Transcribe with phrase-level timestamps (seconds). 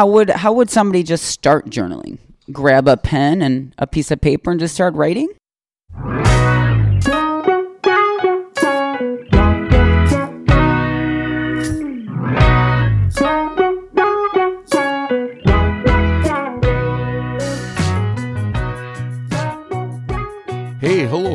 [0.00, 2.16] How would how would somebody just start journaling?
[2.50, 5.28] Grab a pen and a piece of paper and just start writing?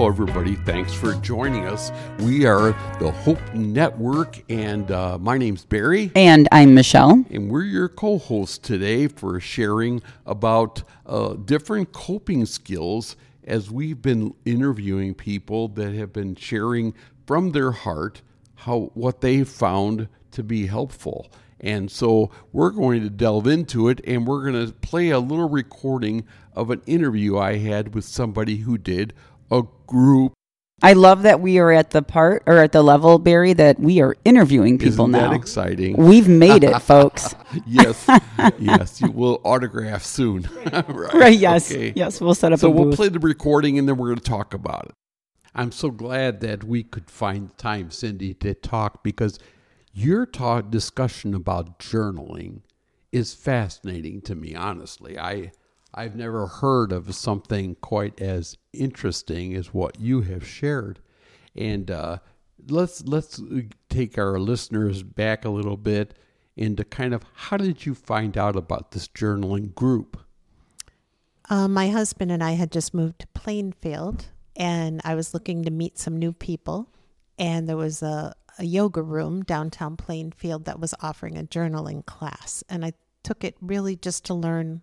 [0.05, 0.53] Hello, everybody.
[0.53, 1.91] Thanks for joining us.
[2.19, 6.11] We are the Hope Network, and uh, my name's Barry.
[6.15, 7.25] And I'm Michelle.
[7.31, 13.15] And we're your co hosts today for sharing about uh, different coping skills
[13.45, 16.93] as we've been interviewing people that have been sharing
[17.25, 18.21] from their heart
[18.53, 21.31] how what they found to be helpful.
[21.59, 25.49] And so we're going to delve into it and we're going to play a little
[25.49, 29.13] recording of an interview I had with somebody who did
[29.51, 30.33] a group.
[30.83, 34.01] I love that we are at the part or at the level, Barry, that we
[34.01, 35.29] are interviewing people Isn't now.
[35.29, 35.95] that exciting?
[35.95, 37.33] We've made it, folks.
[37.65, 38.05] yes,
[38.59, 39.01] yes.
[39.01, 40.49] You will autograph soon.
[40.73, 41.13] right.
[41.13, 41.71] Right, yes.
[41.71, 41.93] Okay.
[41.95, 44.53] Yes, we'll set up So we'll play the recording and then we're going to talk
[44.53, 44.91] about it.
[45.55, 49.39] I'm so glad that we could find time, Cindy, to talk because
[49.93, 52.63] your talk discussion about journaling
[53.13, 54.53] is fascinating to me.
[54.53, 55.53] Honestly, I
[55.95, 60.99] I've never heard of something quite as interesting as what you have shared,
[61.55, 62.17] and uh,
[62.67, 63.41] let's let's
[63.89, 66.13] take our listeners back a little bit
[66.57, 70.19] into kind of how did you find out about this journaling group?
[71.49, 74.25] Uh, my husband and I had just moved to Plainfield,
[74.55, 76.89] and I was looking to meet some new people.
[77.37, 82.63] And there was a, a yoga room downtown Plainfield that was offering a journaling class.
[82.69, 82.93] And I
[83.23, 84.81] took it really just to learn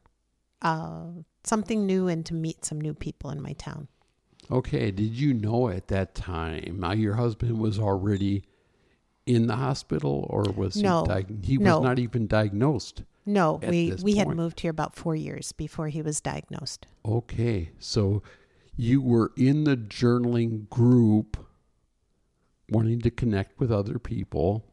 [0.62, 1.06] uh,
[1.44, 3.88] something new and to meet some new people in my town.
[4.50, 8.44] Okay, did you know at that time uh, your husband was already
[9.26, 11.08] in the hospital, or was No, he?
[11.08, 11.78] Diag- he no.
[11.78, 13.02] was not even diagnosed.
[13.24, 16.88] No, we, we had moved here about four years before he was diagnosed.
[17.06, 18.20] Okay, so
[18.76, 21.36] you were in the journaling group,
[22.68, 24.64] wanting to connect with other people,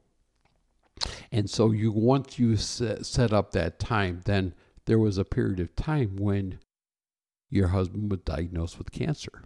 [1.32, 4.56] and so you once you set, set up that time, then
[4.90, 6.58] there was a period of time when
[7.52, 9.44] your husband was diagnosed with cancer.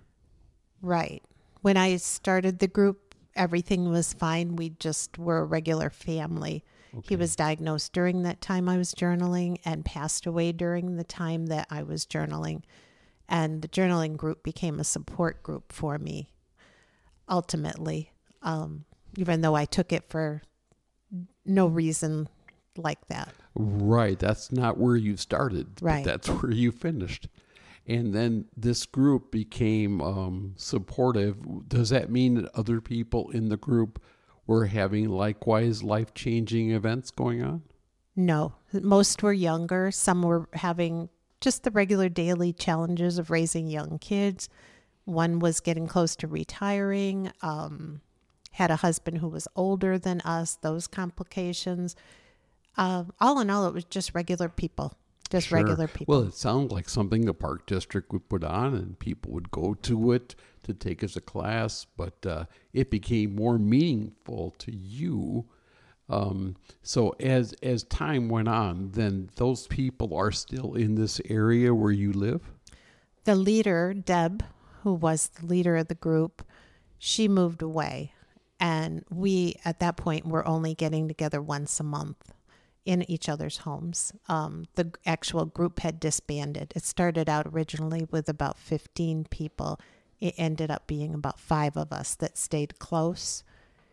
[0.82, 1.22] Right.
[1.62, 4.56] When I started the group, everything was fine.
[4.56, 6.64] We just were a regular family.
[7.04, 11.48] He was diagnosed during that time I was journaling and passed away during the time
[11.48, 12.62] that I was journaling.
[13.28, 16.30] And the journaling group became a support group for me
[17.28, 18.86] ultimately, um,
[19.18, 20.42] even though I took it for
[21.46, 22.30] no reason
[22.78, 23.34] like that.
[23.56, 24.18] Right.
[24.18, 25.76] That's not where you started.
[25.76, 26.06] but Right.
[26.06, 27.28] that's where you finished.
[27.86, 31.68] And then this group became um, supportive.
[31.68, 34.02] Does that mean that other people in the group
[34.48, 37.64] were having likewise life changing events going on?
[38.16, 39.92] No, most were younger.
[39.92, 41.10] Some were having
[41.42, 44.48] just the regular daily challenges of raising young kids.
[45.06, 48.00] One was getting close to retiring, um,
[48.52, 51.96] had a husband who was older than us, those complications.
[52.78, 54.98] Uh, all in all, it was just regular people,
[55.30, 55.58] just Sure.
[55.60, 56.14] regular people.
[56.14, 59.74] Well, it sounds like something the park district would put on, and people would go
[59.76, 61.86] to it to take as a class.
[61.98, 65.46] But uh, it became more meaningful to you.
[66.10, 71.74] Um, so as as time went on, then those people are still in this area
[71.74, 72.42] where you live.
[73.26, 74.44] the leader, Deb,
[74.82, 76.44] who was the leader of the group,
[76.98, 78.12] she moved away.
[78.60, 82.34] And we, at that point, were only getting together once a month
[82.86, 84.12] in each other's homes.
[84.28, 86.74] Um, the actual group had disbanded.
[86.76, 89.80] It started out originally with about 15 people.
[90.20, 93.44] It ended up being about five of us that stayed close.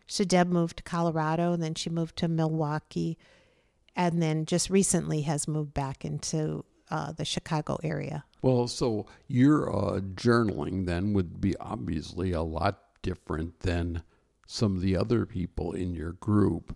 [0.07, 3.17] So Deb moved to Colorado, and then she moved to Milwaukee,
[3.95, 8.25] and then just recently has moved back into uh, the Chicago area.
[8.41, 14.03] Well, so your uh, journaling then would be obviously a lot different than
[14.47, 16.75] some of the other people in your group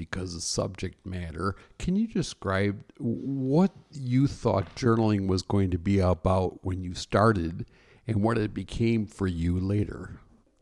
[0.00, 1.54] because of subject matter.
[1.78, 7.66] Can you describe what you thought journaling was going to be about when you started
[8.06, 10.18] and what it became for you later?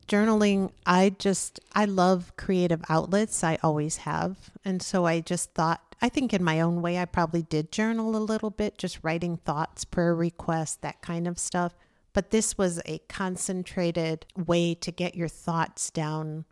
[0.09, 5.95] journaling i just i love creative outlets i always have and so i just thought
[6.01, 9.37] i think in my own way i probably did journal a little bit just writing
[9.37, 11.77] thoughts prayer requests that kind of stuff
[12.15, 16.47] but this was a concentrated way to get your thoughts down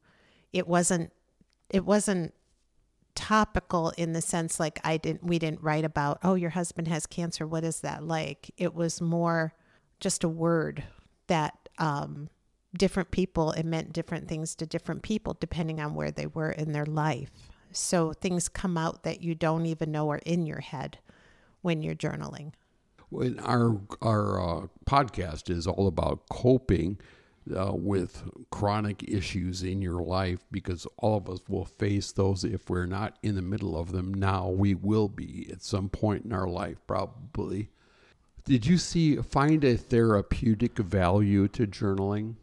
[0.53, 1.11] it wasn't
[1.71, 2.33] it wasn't
[3.17, 7.07] topical in the sense like i didn't we didn't write about oh your husband has
[7.07, 7.47] cancer.
[7.47, 8.51] What is that like?
[8.57, 9.55] It was more
[10.01, 10.85] just a word
[11.27, 12.29] that um
[12.77, 16.73] different people it meant different things to different people depending on where they were in
[16.73, 17.31] their life.
[17.73, 20.99] So things come out that you don't even know are in your head
[21.63, 22.53] when you're journaling.
[23.09, 26.99] When our our uh, podcast is all about coping
[27.55, 32.69] uh, with chronic issues in your life because all of us will face those if
[32.71, 36.33] we're not in the middle of them now we will be at some point in
[36.33, 37.69] our life probably
[38.45, 42.35] did you see find a therapeutic value to journaling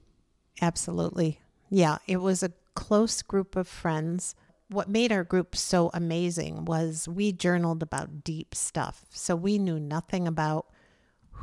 [0.62, 1.40] Absolutely.
[1.70, 4.36] Yeah, it was a close group of friends.
[4.70, 9.06] What made our group so amazing was we journaled about deep stuff.
[9.10, 10.68] So we knew nothing about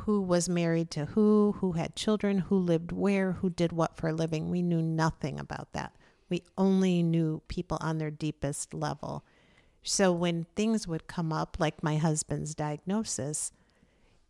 [0.05, 4.09] who was married to who, who had children, who lived where, who did what for
[4.09, 4.49] a living.
[4.49, 5.95] We knew nothing about that.
[6.29, 9.23] We only knew people on their deepest level.
[9.83, 13.51] So when things would come up, like my husband's diagnosis,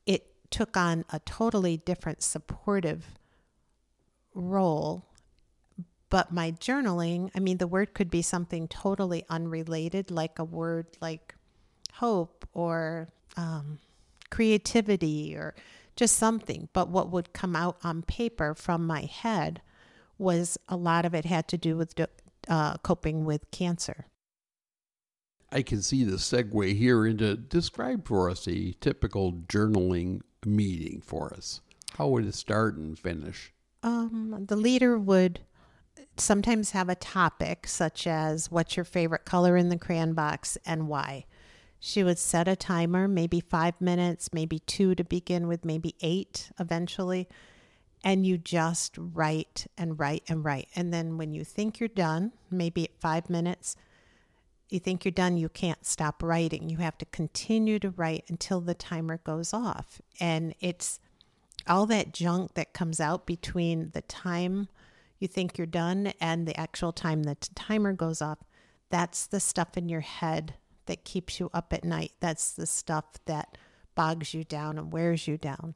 [0.06, 3.06] it took on a totally different supportive
[4.34, 5.06] role.
[6.10, 10.88] But my journaling, I mean, the word could be something totally unrelated, like a word
[11.00, 11.36] like
[11.94, 13.08] hope or
[13.38, 13.80] um,
[14.32, 15.54] creativity or
[15.96, 16.70] just something.
[16.74, 19.62] But what would come out on paper from my head
[20.18, 21.94] was a lot of it had to do with
[22.48, 24.06] uh, coping with cancer.
[25.52, 31.34] I can see the segue here into describe for us a typical journaling meeting for
[31.34, 31.62] us.
[31.98, 33.52] How would it start and finish?
[33.84, 35.42] Um, the leader would
[36.18, 40.88] sometimes have a topic such as what's your favorite color in the crayon box and
[40.88, 41.26] why.
[41.84, 46.52] She would set a timer, maybe five minutes, maybe two to begin with, maybe eight
[46.60, 47.28] eventually.
[48.04, 50.68] And you just write and write and write.
[50.76, 53.76] And then when you think you're done, maybe at five minutes,
[54.70, 56.70] you think you're done, you can't stop writing.
[56.70, 60.00] You have to continue to write until the timer goes off.
[60.20, 61.00] And it's
[61.66, 64.68] all that junk that comes out between the time
[65.18, 68.38] you think you're done and the actual time the timer goes off.
[68.92, 70.54] That's the stuff in your head
[70.86, 72.14] that keeps you up at night.
[72.20, 73.58] That's the stuff that
[73.96, 75.76] bogs you down and wears you down.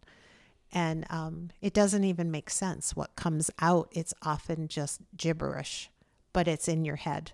[0.72, 3.88] And um, it doesn't even make sense what comes out.
[3.92, 5.90] It's often just gibberish,
[6.34, 7.32] but it's in your head.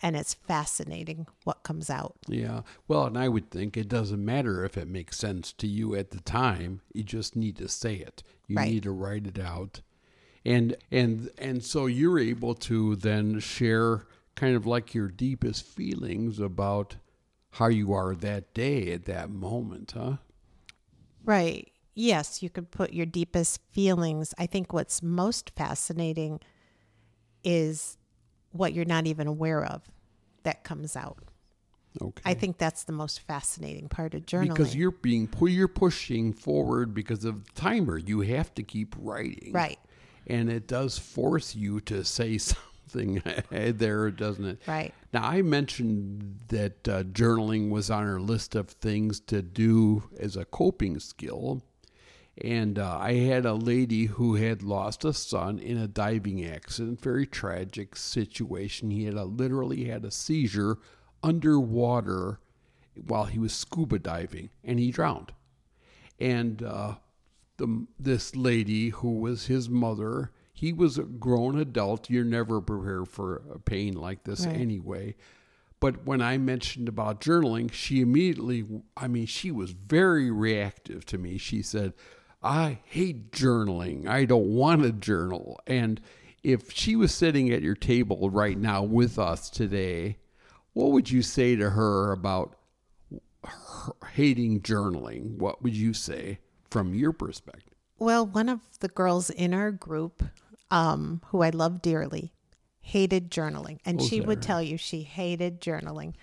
[0.00, 2.14] And it's fascinating what comes out.
[2.28, 2.60] Yeah.
[2.86, 6.10] Well, and I would think it doesn't matter if it makes sense to you at
[6.10, 6.82] the time.
[6.92, 8.22] You just need to say it.
[8.46, 8.70] You Right.
[8.70, 9.80] need to write it out.
[10.44, 14.06] And and and so you're able to then share
[14.36, 16.94] kind of like your deepest feelings about
[17.52, 20.16] how you are that day at that moment, huh?
[21.24, 21.70] Right.
[21.94, 24.34] Yes, you could put your deepest feelings.
[24.38, 26.40] I think what's most fascinating
[27.42, 27.98] is
[28.52, 29.82] what you're not even aware of
[30.44, 31.18] that comes out.
[32.00, 32.22] Okay.
[32.24, 34.50] I think that's the most fascinating part of journaling.
[34.50, 37.98] because you're being you're pushing forward because of the timer.
[37.98, 39.52] You have to keep writing.
[39.52, 39.78] Right.
[40.26, 42.64] And it does force you to say something
[43.50, 44.58] there, doesn't it?
[44.66, 44.92] Right.
[45.12, 50.36] Now, I mentioned that uh, journaling was on our list of things to do as
[50.36, 51.62] a coping skill.
[52.42, 57.00] And uh, I had a lady who had lost a son in a diving accident,
[57.00, 58.90] very tragic situation.
[58.90, 60.78] He had a, literally had a seizure
[61.22, 62.38] underwater
[63.06, 65.32] while he was scuba diving, and he drowned.
[66.18, 66.94] And uh,
[67.56, 72.10] the this lady who was his mother, he was a grown adult.
[72.10, 74.56] You're never prepared for a pain like this Right.
[74.56, 75.14] anyway.
[75.80, 78.64] But when I mentioned about journaling, she immediately,
[78.96, 81.38] I mean, she was very reactive to me.
[81.38, 81.92] She said,
[82.42, 84.08] I hate journaling.
[84.08, 85.60] I don't want to journal.
[85.68, 86.00] And
[86.42, 90.16] if she was sitting at your table right now with us today,
[90.72, 92.56] what would you say to her about
[93.44, 95.36] her hating journaling?
[95.36, 97.74] What would you say from your perspective?
[98.00, 100.22] Well, one of the girls in our group,
[100.70, 102.32] um, who I love dearly,
[102.80, 103.78] hated journaling.
[103.84, 106.14] And Oh, she would tell you she hated journaling.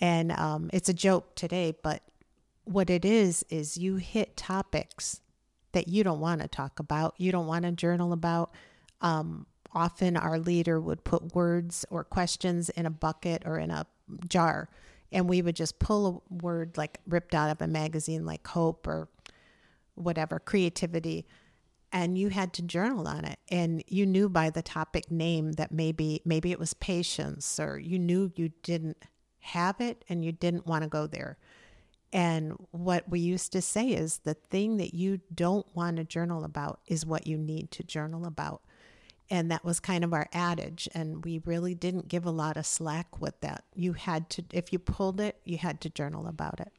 [0.00, 2.02] And um, it's a joke today, but
[2.64, 5.20] what it is, is you hit topics
[5.72, 8.52] that you don't want to talk about, you don't want to journal about.
[9.00, 13.86] Um, often our leader would put words or questions in a bucket or in a
[14.28, 14.68] jar.
[15.12, 18.86] And we would just pull a word like ripped out of a magazine, like hope
[18.86, 19.08] or
[19.94, 21.26] whatever creativity
[21.92, 25.72] and you had to journal on it and you knew by the topic name that
[25.72, 29.04] maybe maybe it was patience or you knew you didn't
[29.40, 31.38] have it and you didn't want to go there.
[32.12, 36.44] And what we used to say is the thing that you don't want to journal
[36.44, 38.62] about is what you need to journal about.
[39.28, 42.66] And that was kind of our adage and we really didn't give a lot of
[42.66, 43.64] slack with that.
[43.74, 46.72] You had to if you pulled it you had to journal about it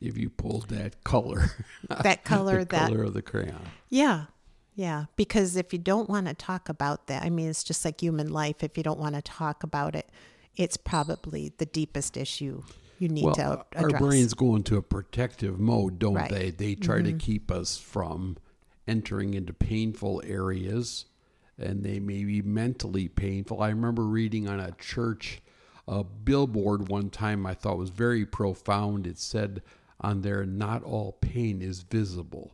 [0.00, 1.50] If you pulled that color,
[2.02, 3.60] that color the that color of the crayon.
[3.88, 4.26] Yeah.
[4.74, 5.04] Yeah.
[5.16, 8.32] Because if you don't want to talk about that, I mean, it's just like human
[8.32, 8.62] life.
[8.64, 10.08] If you don't want to talk about it,
[10.56, 12.62] it's probably the deepest issue
[12.98, 13.92] you need well, to address.
[13.92, 16.30] our brains go into a protective mode, don't Right.
[16.30, 16.40] Mm-hmm.
[16.40, 16.50] they?
[16.50, 18.36] They try to keep us from
[18.86, 21.06] entering into painful areas,
[21.58, 23.62] and they may be mentally painful.
[23.62, 25.40] I remember reading on a church
[25.86, 27.46] a billboard one time.
[27.46, 29.06] I thought was very profound.
[29.06, 29.62] It said
[30.04, 32.52] on there, "Not all pain is visible."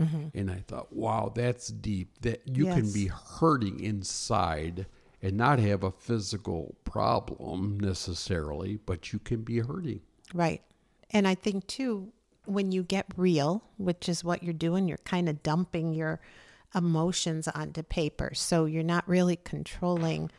[0.00, 0.38] Mm-hmm.
[0.38, 2.20] And I thought, wow, that's deep.
[2.20, 4.86] That you can be hurting inside
[5.22, 10.00] and not have a physical problem necessarily, but you can be hurting.
[10.32, 10.62] Right.
[11.10, 12.12] And I think too,
[12.44, 16.20] when you get real, which is what you're doing, you're kind of dumping your
[16.74, 18.30] emotions onto paper.
[18.34, 20.30] So you're not really controlling,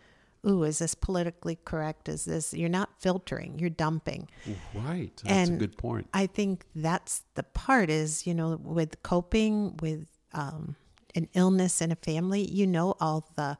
[0.47, 2.09] ooh, is this politically correct?
[2.09, 4.29] Is this, you're not filtering, you're dumping.
[4.73, 5.11] Right.
[5.23, 6.07] That's a And good point.
[6.13, 10.75] I think that's the part is, you know, with coping with um,
[11.15, 13.57] an illness in a family, you know all the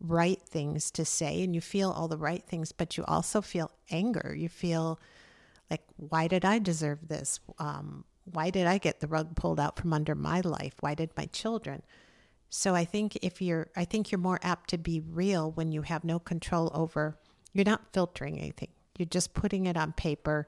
[0.00, 3.70] right things to say and you feel all the right things, but you also feel
[3.90, 4.34] anger.
[4.36, 4.98] You feel
[5.70, 7.40] like, why did I deserve this?
[7.58, 10.74] Um, why did I get the rug pulled out from under my life?
[10.80, 11.82] Why did my children?
[12.54, 15.80] So I think if you're, I think you're more apt to be real when you
[15.82, 17.16] have no control over,
[17.54, 18.68] you're not filtering anything.
[18.98, 20.46] You're just putting it on paper.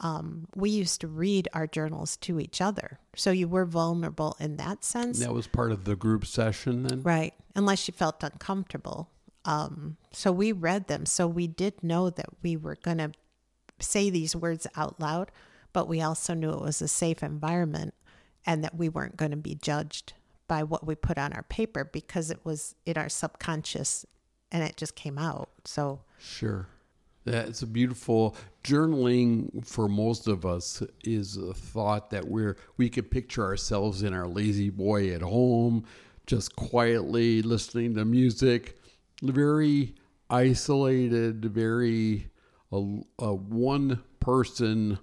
[0.00, 2.98] Um, we used to read our journals to each other.
[3.14, 5.20] So you were vulnerable in that sense.
[5.20, 7.02] That was part of the group session then?
[7.02, 7.32] Right.
[7.54, 9.08] Unless you felt uncomfortable.
[9.44, 11.06] Um, so we read them.
[11.06, 13.12] So we did know that we were going to
[13.78, 15.30] say these words out loud,
[15.72, 17.94] but we also knew it was a safe environment
[18.44, 20.14] and that we weren't going to be judged
[20.48, 24.06] by what we put on our paper because it was in our subconscious
[24.52, 25.48] and it just came out.
[25.64, 26.68] So, Sure.
[27.24, 33.04] That's a beautiful journaling for most of us is a thought that we're we can
[33.04, 35.84] picture ourselves in our lazy boy at home,
[36.28, 38.78] just quietly listening to music,
[39.22, 39.96] very
[40.30, 42.28] isolated, very
[42.70, 45.00] a, a one person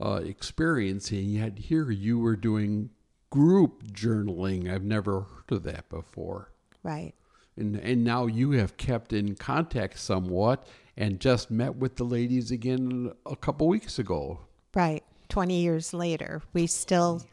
[0.00, 2.90] uh, experience, and yet here you were doing
[3.34, 4.72] group journaling.
[4.72, 6.52] I've never heard of that before
[6.84, 7.12] right.
[7.56, 12.52] and and now you have kept in contact somewhat and just met with the ladies
[12.52, 14.38] again a couple weeks ago.
[14.72, 15.02] Right.
[15.30, 17.24] 20 years later, we still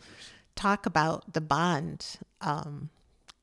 [0.55, 2.89] talk about the bond um,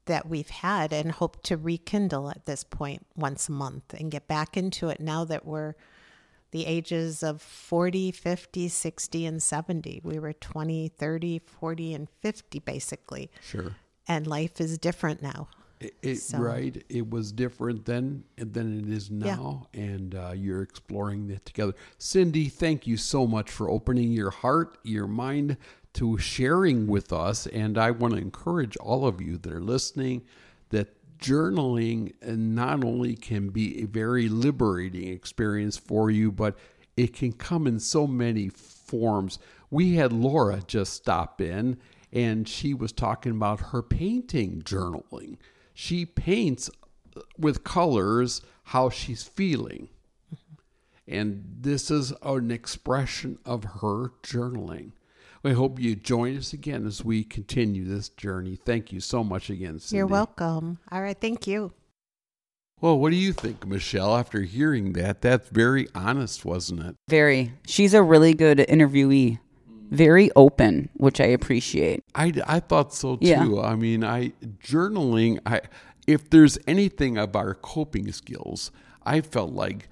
[0.06, 4.26] that we've had and hope to rekindle at this point once a month and get
[4.26, 5.74] back into it now that we're
[6.50, 10.00] the ages of 40, 50, 60, and 70.
[10.04, 13.30] We were 20, 30, 40, and 50 basically.
[13.42, 13.74] Sure.
[14.06, 15.48] And life is different now.
[15.80, 16.82] It, it, So- Right.
[16.88, 21.74] It was different then than it is now, and uh, you're exploring that together.
[21.98, 25.56] Cindy, thank you so much for opening your heart, your mind
[25.94, 27.46] to sharing with us.
[27.46, 30.22] And I want to encourage all of you that are listening
[30.70, 30.88] that
[31.18, 36.56] journaling uh, not only can be a very liberating experience for you, but
[36.96, 39.38] it can come in so many forms.
[39.70, 41.78] We had Laura just stop in,
[42.12, 45.36] and she was talking about her painting journaling.
[45.74, 46.70] She paints
[47.16, 49.88] uh, with colors how she's feeling.
[51.06, 54.92] And this is an expression of her journaling.
[55.42, 58.56] We hope you join us again as we continue this journey.
[58.56, 59.98] Thank you so much again, Cindy.
[59.98, 60.78] You're welcome.
[60.90, 61.18] All right.
[61.18, 61.72] Thank you.
[62.80, 65.20] Well, what do you think, Michelle, after hearing that?
[65.20, 66.96] That's very honest, wasn't it?
[67.08, 67.52] Very.
[67.66, 69.38] She's a really good interviewee.
[69.90, 72.02] Very open, which I appreciate.
[72.14, 73.26] I, I thought so too.
[73.26, 73.60] Yeah.
[73.62, 75.40] I mean, I journaling.
[75.46, 75.62] I
[76.06, 78.70] if there's anything of our coping skills,
[79.02, 79.88] I felt like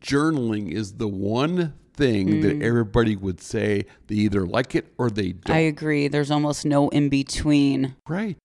[0.00, 5.32] journaling is the one thing that everybody would say they either like it or they
[5.32, 5.54] don't.
[5.54, 5.58] Mm.
[5.58, 6.08] I agree.
[6.08, 7.94] There's almost no in between.
[8.08, 8.36] right.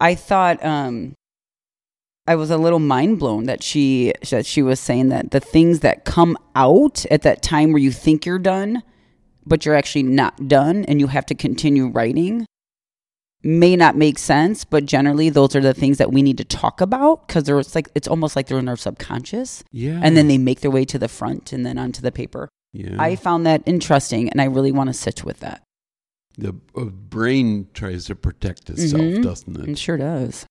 [0.00, 1.14] I thought um
[2.26, 5.80] I was a little mind blown that she that she was saying that the things
[5.80, 8.82] that come out at that time where you think you're done,
[9.46, 12.44] but you're actually not done and you have to continue writing
[13.42, 16.80] may not make sense, but generally those are the things that we need to talk
[16.80, 20.00] about because they're it's like it's almost like they're in our subconscious Yeah.
[20.02, 22.48] and then they make their way to the front and then onto the paper.
[22.72, 22.96] Yeah.
[22.98, 25.62] I found that interesting and I really want to sit with that.
[26.36, 29.22] the uh, brain tries to protect itself, Mhm.
[29.24, 29.68] doesn't it?
[29.70, 30.46] It sure does.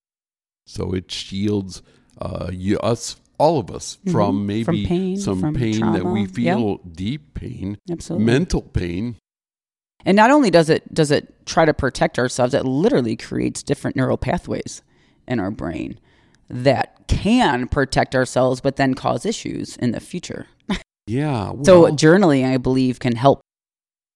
[0.65, 1.81] So it shields
[2.19, 4.11] uh, you, us, all of us, Mhm.
[4.11, 6.27] from From maybe pain, some from pain that we trauma.
[6.27, 8.25] Feel, deep pain, Absolutely.
[8.25, 9.15] mental pain.
[10.05, 13.95] And not only does it does it try to protect ourselves, it literally creates different
[13.95, 14.81] neural pathways
[15.27, 15.99] in our brain
[16.49, 20.47] that can protect ourselves but then cause issues in the future.
[21.07, 21.53] Yeah.
[21.63, 23.39] so journaling I believe can help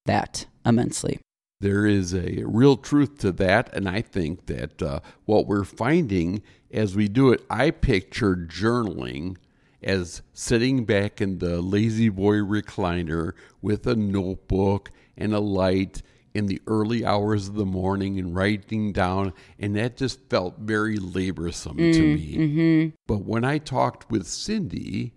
[0.05, 1.19] that immensely.
[1.61, 3.71] there is a real truth to that.
[3.73, 9.37] And I think that uh, what we're finding as we do it, I picture journaling
[9.83, 16.01] as sitting back in the lazy boy recliner with a notebook and a light
[16.33, 20.97] in the early hours of the morning and writing down, and that just felt very
[20.97, 22.93] laborsome to me.
[23.05, 25.13] But when I talked with Cindy,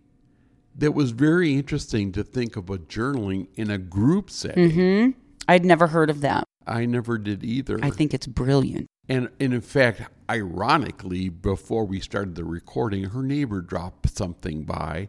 [0.77, 5.15] that was very interesting to think of a journaling in a group setting.
[5.49, 6.45] I'd never heard of that.
[6.67, 7.79] I never did either.
[7.83, 8.87] I think it's brilliant.
[9.09, 10.01] And, and in fact,
[10.31, 15.09] ironically, before we started the recording, her neighbor dropped something by,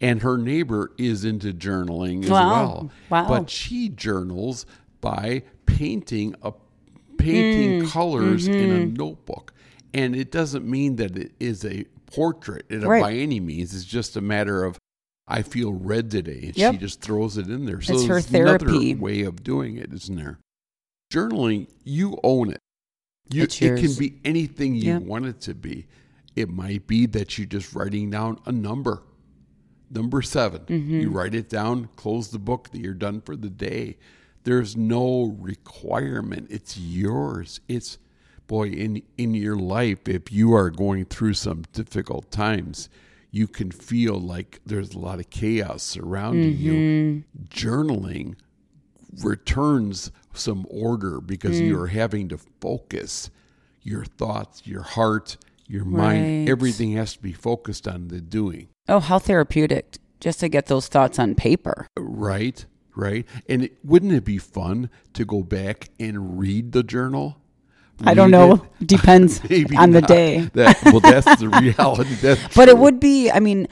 [0.00, 2.50] and her neighbor is into journaling as Wow.
[2.50, 2.90] well.
[3.08, 3.28] Wow.
[3.28, 4.66] But she journals
[5.00, 6.52] by painting a
[7.18, 7.86] painting Hmm.
[7.88, 8.82] colors in Mm-hmm.
[8.82, 9.54] a notebook,
[9.94, 13.00] and it doesn't mean that it is a portrait it- Right.
[13.02, 13.74] by any means.
[13.74, 14.76] It's just a matter of
[15.28, 17.80] I feel red today, and she just throws it in there.
[17.80, 18.94] So It's her therapy.
[18.94, 20.38] way of doing it, isn't there?
[21.12, 22.60] Journaling, you own it.
[23.28, 25.02] You, it can be anything you Yep.
[25.02, 25.86] want it to be.
[26.36, 29.02] It might be that you're just writing down a number.
[29.90, 31.00] Number 7 Mm-hmm.
[31.00, 33.96] You write it down, close the book, that you're done for the day.
[34.44, 36.48] There's no requirement.
[36.50, 37.60] It's yours.
[37.68, 37.98] It's
[38.46, 42.88] boy, in in your life, if you are going through some difficult times,
[43.36, 46.72] you can feel like there's a lot of chaos surrounding you.
[46.72, 47.44] Mm-hmm.
[47.54, 48.36] Journaling
[49.22, 51.68] returns some order because Mm.
[51.68, 53.30] you're having to focus
[53.82, 56.22] your thoughts, your heart, your mind.
[56.22, 56.48] Right.
[56.48, 58.68] Everything has to be focused on the doing.
[58.88, 61.86] Oh, how therapeutic just to get those thoughts on paper.
[61.96, 62.64] Right,
[62.94, 63.26] right.
[63.48, 67.38] And it, wouldn't it be fun to go back and read the journal?
[68.04, 68.66] I don't know.
[68.80, 68.86] it?
[68.86, 69.40] Depends
[69.76, 70.08] on the not.
[70.08, 70.50] day.
[70.54, 72.14] That, well, that's the reality.
[72.16, 73.68] That's But it would be, I mean,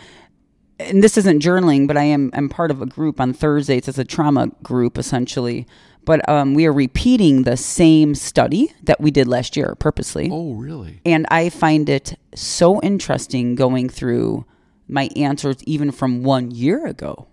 [0.81, 3.87] and this isn't journaling, but I am I'm part of a group on Thursdays.
[3.89, 5.67] It's a trauma group essentially.
[6.05, 10.29] But um, we are repeating the same study that we did last year purposely.
[10.31, 11.01] Oh, really?
[11.07, 14.45] And I find it so interesting going through
[14.87, 17.27] my answers even from one year ago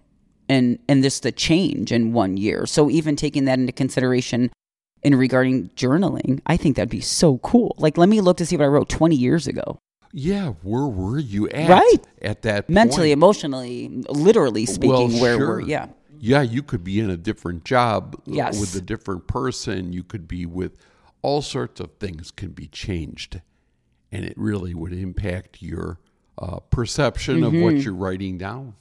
[0.48, 2.66] and and this the change in one year.
[2.66, 4.52] So even taking that into consideration
[5.04, 7.76] in regarding journaling, I think that'd be so cool.
[7.78, 9.80] Like let me look to see what I wrote 20 years ago.
[10.14, 10.50] Yeah.
[10.62, 11.70] Where were you at?
[11.70, 11.98] Right.
[12.22, 13.14] At that Mentally, point?
[13.14, 15.48] emotionally, literally speaking, where sure.
[15.48, 15.88] we're yeah.
[16.20, 18.60] Yeah, you could be in a different job Yes.
[18.60, 19.92] with a different person.
[19.92, 20.78] You could be with
[21.24, 23.42] all sorts of things can be changed,
[24.12, 25.98] and it really would impact your
[26.38, 28.76] uh, perception of what you're writing down.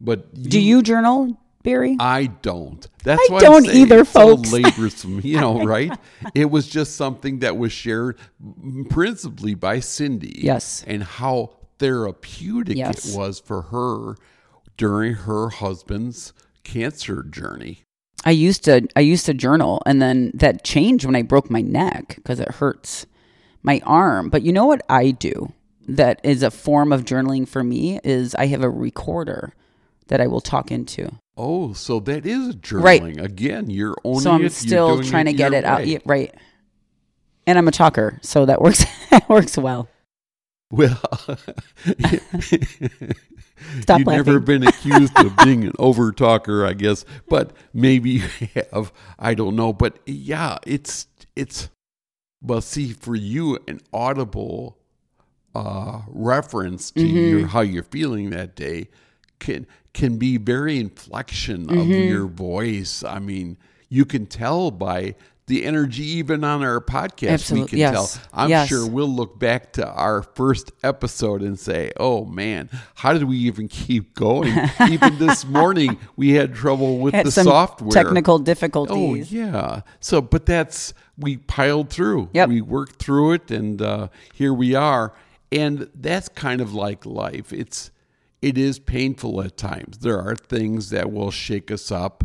[0.00, 0.48] But Mm-hmm.
[0.50, 1.96] Do you journal, Barry?
[2.00, 2.86] I don't.
[3.04, 4.50] That's I why don't I'm either, so folks.
[4.52, 5.92] laborsome, you know, right?
[6.34, 8.18] it was just something that was shared
[8.90, 10.40] principally by Cindy.
[10.42, 10.84] Yes.
[10.86, 13.08] and how therapeutic Yes.
[13.14, 14.16] it was for her
[14.76, 16.32] during her husband's
[16.64, 17.82] cancer journey.
[18.24, 21.60] I used to I used to journal and then that changed when I broke my
[21.60, 23.06] neck because it hurts
[23.64, 24.30] my arm.
[24.30, 25.52] But you know what I do
[25.88, 29.52] that is a form of journaling for me is I have a recorder
[30.06, 31.10] that I will talk into.
[31.36, 33.20] Oh, so that is journaling Right.
[33.20, 33.70] again.
[33.70, 34.42] You're owning so I'm it.
[34.42, 36.34] you're still trying to get it out yeah, right.
[37.46, 39.88] And I'm a talker, so that works that works well.
[40.70, 41.00] Well,
[43.80, 48.22] Stop You've never been accused of being an over talker, I guess, but maybe you
[48.72, 48.92] have.
[49.18, 51.68] I don't know, but yeah, it's it's.
[52.40, 54.78] Well, see, for you, an audible
[55.54, 57.16] uh, reference to Mm-hmm.
[57.38, 58.88] your how you're feeling that day
[59.42, 62.08] can can be very inflection of Mm-hmm.
[62.08, 63.04] your voice.
[63.04, 63.58] I mean,
[63.90, 65.14] you can tell by
[65.48, 67.50] the energy even on our podcast.
[67.52, 67.92] We can yes.
[67.92, 68.22] tell.
[68.32, 68.68] I'm Yes.
[68.68, 73.36] sure we'll look back to our first episode and say, "Oh man, how did we
[73.38, 74.54] even keep going?"
[74.88, 77.90] even this morning, we had trouble with Had the software.
[77.90, 79.32] technical difficulties Oh difficulties.
[79.32, 79.80] yeah.
[80.00, 82.30] So, but that's we piled through.
[82.32, 82.48] Yep.
[82.48, 85.12] We worked through it, and uh, here we are.
[85.50, 87.52] And that's kind of like life.
[87.52, 87.90] It's
[88.42, 89.98] it is painful at times.
[89.98, 92.24] There are things that will shake us up.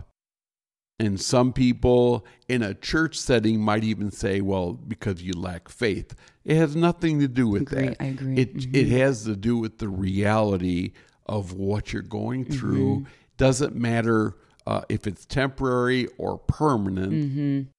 [1.00, 6.16] And some people in a church setting might even say, well, because you lack faith.
[6.44, 7.98] It has nothing to do with Agree, that.
[8.00, 8.36] I agree.
[8.36, 10.94] It, it has to do with the reality
[11.28, 13.06] of what you're going through.
[13.38, 17.70] Doesn't matter uh, if it's temporary or permanent.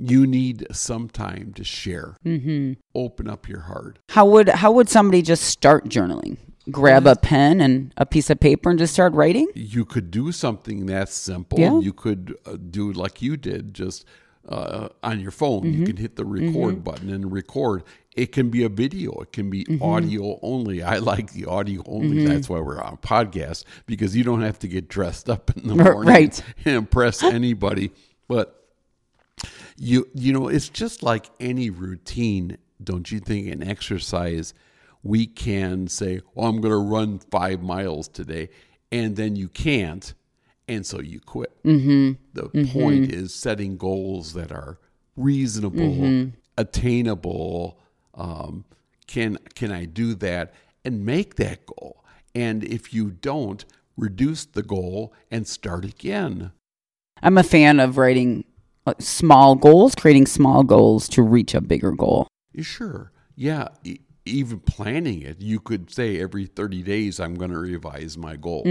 [0.00, 2.16] You need some time to share.
[2.22, 3.98] hmm Open up your heart.
[4.10, 6.38] How would how would somebody just start journaling?
[6.70, 9.48] Grab a pen and a piece of paper and just start writing?
[9.54, 11.58] you could do something that simple.
[11.58, 11.78] Yeah.
[11.78, 14.04] You could uh, do like you did, just
[14.48, 15.62] uh, on your phone.
[15.64, 15.80] Mm-hmm.
[15.80, 17.84] You can hit the record button and record.
[18.16, 19.12] It can be a video.
[19.20, 19.82] It can be Mm-hmm.
[19.82, 20.82] audio only.
[20.82, 22.26] I like the audio only.
[22.26, 25.68] That's why we're on a podcast because you don't have to get dressed up in
[25.68, 26.42] the morning right.
[26.64, 27.92] and impress anybody.
[28.26, 28.54] But
[29.76, 33.48] you you know, it's just like any routine, don't you think?
[33.48, 34.54] An exercise
[35.02, 38.48] we can say, "Oh, I'm going to run five miles today,"
[38.90, 40.12] and then you can't,
[40.66, 41.62] and so you quit.
[41.64, 42.12] Mm-hmm.
[42.32, 44.78] The point is setting goals that are
[45.16, 47.78] reasonable, attainable.
[48.14, 48.64] Um,
[49.06, 50.52] can can I do that
[50.84, 52.04] and make that goal?
[52.34, 53.64] And if you don't,
[53.96, 56.52] reduce the goal and start again.
[57.22, 58.44] I'm a fan of writing
[58.86, 62.28] uh, small goals, creating small goals to reach a bigger goal.
[62.60, 63.68] Sure, yeah.
[64.28, 68.66] Even planning it, you could say every 30 days I'm going to revise my goals.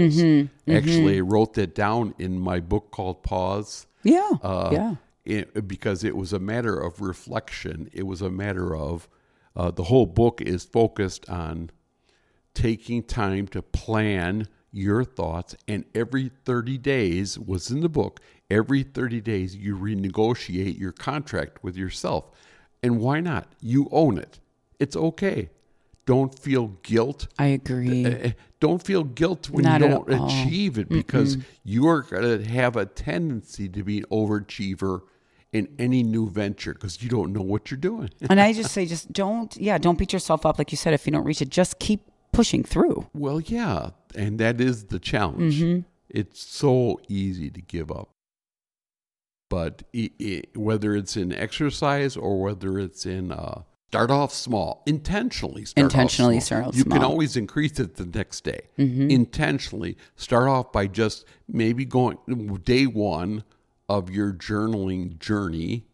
[0.68, 3.86] Actually, I wrote that down in my book called Pause.
[4.02, 4.30] Yeah.
[4.42, 4.94] Uh, yeah.
[5.24, 7.90] it, because it was a matter of reflection.
[7.92, 9.08] It was a matter of
[9.56, 11.70] uh, the whole book is focused on
[12.54, 18.20] taking time to plan your thoughts, and every 30 days was in the book.
[18.50, 22.30] Every 30 days, you renegotiate your contract with yourself.
[22.82, 23.48] And why not?
[23.60, 24.38] You own it.
[24.78, 25.50] It's okay.
[26.06, 28.06] Don't feel guilt I agree.
[28.06, 32.76] uh, don't feel guilt when Not you don't achieve it because you're going to have
[32.76, 35.02] a tendency to be an overachiever
[35.52, 38.10] in any new venture because you don't know what you're doing.
[38.30, 40.58] and I just say, just don't, yeah, don't beat yourself up.
[40.58, 43.06] Like you said, if you don't reach it, just keep pushing through.
[43.14, 45.60] well, yeah, and that is the challenge.
[45.60, 45.80] Mm-hmm.
[46.08, 48.10] It's so easy to give up.
[49.50, 54.82] But i i whether it's in exercise or whether it's in uh, start off small,
[54.86, 56.40] intentionally start off Intentionally small.
[56.46, 56.98] start off You can small.
[57.00, 57.10] Mm-hmm.
[57.10, 58.60] always increase it the next day.
[58.76, 62.18] Intentionally start off by just maybe going
[62.64, 63.44] day one
[63.88, 65.84] of your journaling journey.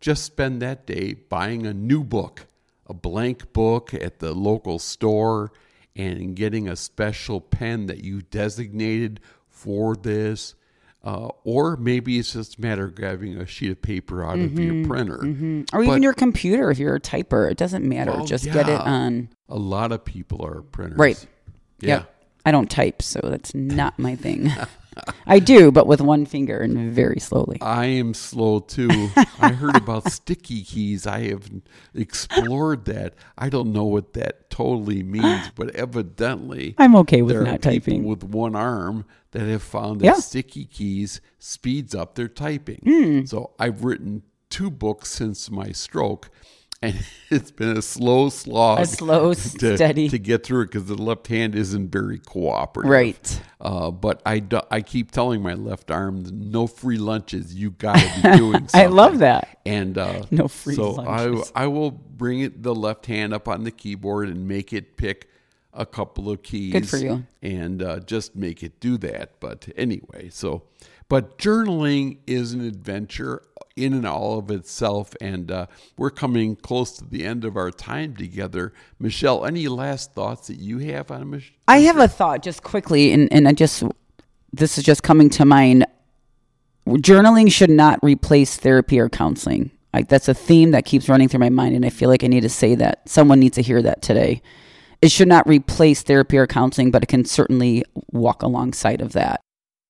[0.00, 2.46] Just spend that day buying a new book,
[2.88, 5.52] a blank book at the local store,
[5.96, 10.56] and getting a special pen that you designated for this.
[11.04, 14.58] Uh, or maybe it's just a matter of grabbing a sheet of paper out of
[14.58, 15.18] your printer.
[15.72, 18.12] Or even your computer, if you're a typer, it doesn't matter.
[18.12, 19.28] Well, just get it on.
[19.50, 20.98] A lot of people are printers.
[20.98, 21.26] Right.
[21.80, 21.88] Yeah.
[21.88, 22.13] Yep.
[22.44, 24.50] I don't type, so that's not my thing.
[25.26, 27.58] I do, but with one finger and very slowly.
[27.60, 29.10] I am slow too.
[29.40, 31.04] I heard about sticky keys.
[31.06, 31.50] I have
[31.94, 33.14] explored that.
[33.36, 37.62] I don't know what that totally means, but evidently I'm okay with there are not
[37.62, 38.04] people typing.
[38.04, 40.12] with one arm that have found that Yeah.
[40.14, 42.80] sticky keys speeds up their typing.
[42.84, 43.24] Hmm.
[43.24, 46.30] So I've written two books since my stroke,
[46.84, 48.80] and it's been a slow slog.
[48.80, 50.08] A slow, to, steady.
[50.08, 52.90] to get through it because the left hand isn't very cooperative.
[52.90, 53.42] Right.
[53.60, 57.54] Uh, but I, do, I keep telling my left arm, no free lunches.
[57.54, 58.80] You got to be doing something.
[58.80, 59.58] I love that.
[59.64, 61.52] And uh, No free so lunches.
[61.54, 64.96] I, I will bring it, the left hand up on the keyboard and make it
[64.96, 65.28] pick
[65.72, 66.72] a couple of keys.
[66.72, 67.26] Good for you.
[67.42, 69.40] And uh, just make it do that.
[69.40, 70.62] But anyway, so,
[71.08, 73.42] but journaling is an adventure
[73.76, 75.14] in and all of itself.
[75.20, 78.72] And uh, we're coming close to the end of our time together.
[78.98, 83.12] Michelle, any last thoughts that you have on Mich- I have a thought just quickly,
[83.12, 83.82] and, and I just,
[84.52, 85.86] this is just coming to mind.
[86.86, 89.70] Journaling should not replace therapy or counseling.
[89.92, 92.26] Like that's a theme that keeps running through my mind, and I feel like I
[92.26, 93.08] need to say that.
[93.08, 94.42] Someone needs to hear that today.
[95.00, 99.40] It should not replace therapy or counseling, but it can certainly walk alongside of that.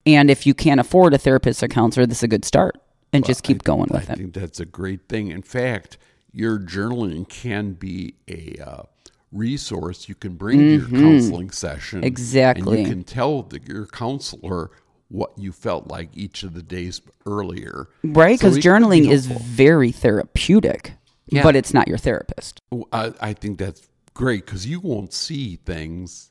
[0.07, 2.77] And if you can't afford a therapist or counselor, this is a good start.
[3.15, 4.13] And just keep going with I it.
[4.13, 5.29] I think that's a great thing.
[5.29, 5.99] In fact,
[6.33, 8.83] your journaling can be a uh,
[9.31, 12.01] resource you can bring to your counseling session.
[12.01, 12.07] Mm-hmm.
[12.07, 12.79] Exactly.
[12.79, 14.71] And you can tell the, your counselor
[15.09, 17.89] what you felt like each of the days earlier.
[18.03, 18.39] Right?
[18.39, 20.95] Because be journaling is very therapeutic,
[21.27, 21.43] Yeah.
[21.43, 22.61] but it's not your therapist.
[22.93, 26.31] I, I think that's great because you won't see things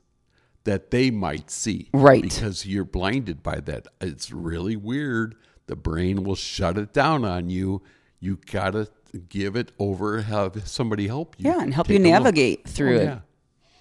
[0.63, 1.89] that they might see.
[1.93, 2.24] Right.
[2.24, 3.88] Because you're blinded by that.
[4.02, 5.36] It's really weird.
[5.67, 7.82] The brain will shut it down on you.
[8.19, 8.88] You got to
[9.30, 11.49] give it over, have somebody help you.
[11.52, 13.04] Yeah, and help you a navigate through Oh, it.
[13.06, 13.19] yeah.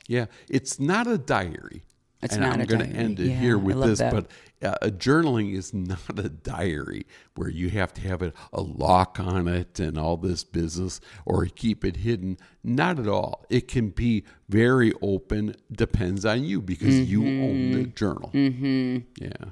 [0.08, 0.26] Yeah.
[0.48, 1.84] It's not a diary.
[2.22, 4.12] It's and not I'm a gonna end it Yeah, here with this, that.
[4.12, 4.30] but
[4.62, 9.18] uh, a journaling is not a diary where you have to have it, a lock
[9.18, 12.36] on it and all this business or keep it hidden.
[12.62, 13.44] Not at all.
[13.50, 18.30] It can be very open, depends on you because you own the journal.
[18.32, 18.98] Mm-hmm.
[19.20, 19.50] Yeah.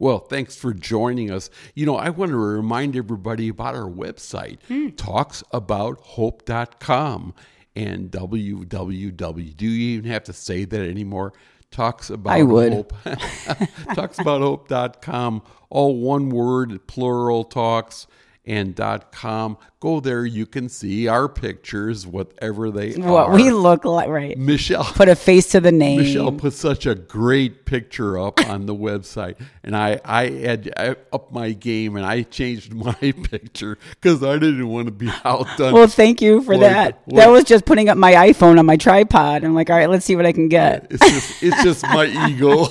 [0.00, 1.50] Well, thanks for joining us.
[1.74, 4.86] You know, I want to remind everybody about our website, hmm.
[4.88, 7.34] talksabouthope.com
[7.76, 9.56] and www.
[9.56, 11.34] Do you even have to say that anymore?
[11.70, 12.72] Talks about I would.
[12.72, 12.92] hope.
[13.04, 18.06] talksabouthope.com, all one word, plural talks.
[18.50, 18.74] And
[19.12, 19.56] .com.
[19.78, 23.34] Go there, you can see our pictures, whatever they What are.
[23.34, 24.36] we look like, right?
[24.36, 26.00] Michelle Put a face to the name.
[26.00, 30.96] Michelle put such a great picture up on the website, and I I had I
[31.12, 35.72] up my game and I changed my picture because I didn't want to be outdone.
[35.72, 37.08] Well, thank you for Boy, that.
[37.08, 37.16] boy.
[37.16, 39.44] That was just putting up my iPhone on my tripod.
[39.44, 40.88] I'm like, all right, let's see what I can get.
[40.90, 42.66] it's just it's just my ego.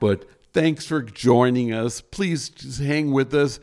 [0.00, 2.00] but thanks for joining us.
[2.00, 3.60] Please just hang with us.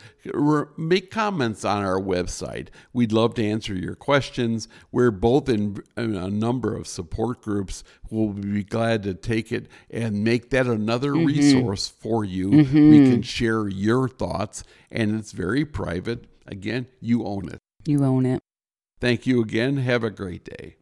[0.78, 2.70] Make comments on our website.
[2.94, 4.68] We'd love to answer your questions.
[4.92, 7.84] We're both in, in a number of support groups.
[8.10, 11.26] We'll be glad to take it and make that another mm-hmm.
[11.26, 12.50] resource for you.
[12.50, 13.12] We mm-hmm.
[13.12, 16.26] can share your thoughts, and it's very private.
[16.48, 17.60] Again, you own it.
[17.86, 18.40] You own it.
[19.00, 19.78] Thank you again.
[19.78, 20.76] Have a great day.